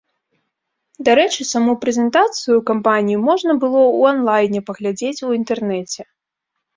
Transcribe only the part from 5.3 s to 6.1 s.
інтэрнэце.